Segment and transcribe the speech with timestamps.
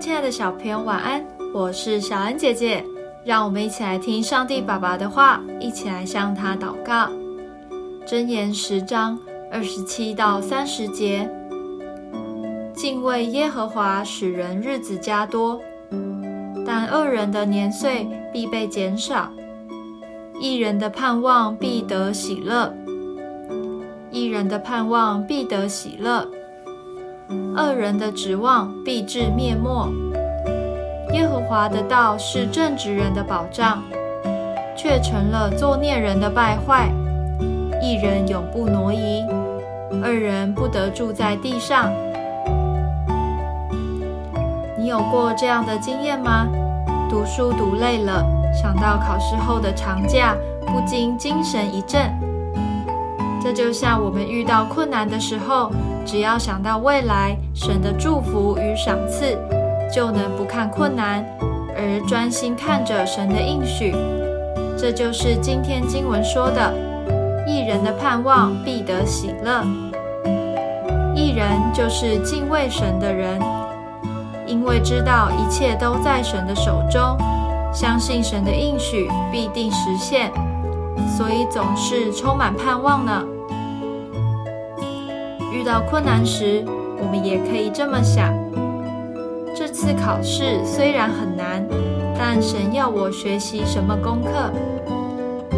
[0.00, 1.24] 亲爱的小朋友，晚安！
[1.54, 2.84] 我是小恩姐姐，
[3.24, 7.08] 让我们一起来听上帝爸爸的话，一起来向他祷告。
[8.04, 9.16] 箴言十章
[9.50, 11.30] 二十七到三十节：
[12.74, 15.60] 敬畏耶和华，使人日子加多；
[16.66, 19.30] 但恶人的年岁必被减少。
[20.40, 22.74] 一人的盼望必得喜乐，
[24.10, 26.26] 一人的盼望必得喜乐。
[27.62, 29.88] 恶人的指望必至灭没。
[31.12, 33.80] 耶和华的道是正直人的保障，
[34.76, 36.90] 却成了作孽人的败坏。
[37.80, 39.24] 一人永不挪移，
[40.02, 41.92] 二人不得住在地上。
[44.76, 46.48] 你有过这样的经验吗？
[47.08, 50.34] 读书读累了，想到考试后的长假，
[50.66, 52.10] 不禁精神一振。
[53.42, 55.70] 这就像我们遇到困难的时候。
[56.04, 59.38] 只要想到未来神的祝福与赏赐，
[59.94, 61.24] 就能不看困难，
[61.76, 63.94] 而专心看着神的应许。
[64.76, 66.74] 这就是今天经文说的：
[67.46, 69.62] 一人的盼望必得喜乐。
[71.14, 73.40] 一人就是敬畏神的人，
[74.44, 77.16] 因为知道一切都在神的手中，
[77.72, 80.32] 相信神的应许必定实现，
[81.16, 83.22] 所以总是充满盼望呢。
[85.52, 86.64] 遇到困难时，
[86.98, 88.32] 我们也可以这么想：
[89.54, 91.64] 这次考试虽然很难，
[92.18, 94.50] 但神要我学习什么功课？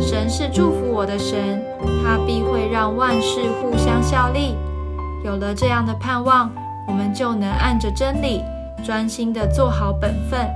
[0.00, 1.62] 神是祝福我的神，
[2.02, 4.56] 他必会让万事互相效力。
[5.24, 6.50] 有了这样的盼望，
[6.86, 8.42] 我们就能按着真理，
[8.84, 10.46] 专心的做好本分，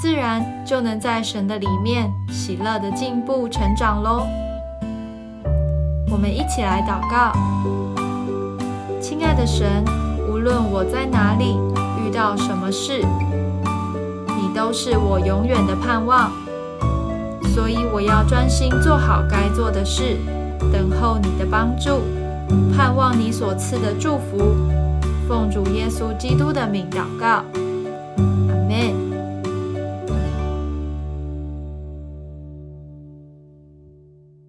[0.00, 4.26] 自然就能在神的里面喜乐的进步成长喽。
[6.10, 7.89] 我们一起来祷告。
[9.10, 9.84] 亲爱的神，
[10.28, 11.58] 无论我在哪里
[11.98, 13.04] 遇到什么事，
[14.36, 16.30] 你都是我永远的盼望。
[17.52, 20.16] 所以我要专心做好该做的事，
[20.72, 22.02] 等候你的帮助，
[22.76, 24.54] 盼望你所赐的祝福。
[25.26, 27.42] 奉主耶稣基督的名祷告。